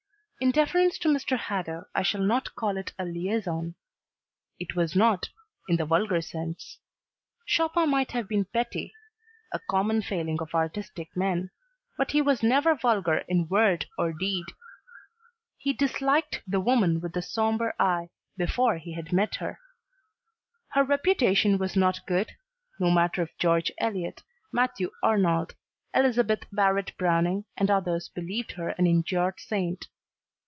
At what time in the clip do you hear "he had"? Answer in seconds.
18.79-19.13